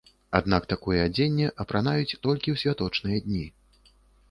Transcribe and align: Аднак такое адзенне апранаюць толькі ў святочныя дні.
Аднак 0.37 0.63
такое 0.71 0.97
адзенне 1.07 1.51
апранаюць 1.65 2.17
толькі 2.25 2.49
ў 2.51 2.55
святочныя 2.65 3.17
дні. 3.29 3.45